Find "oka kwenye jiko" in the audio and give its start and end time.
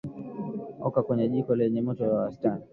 0.87-1.51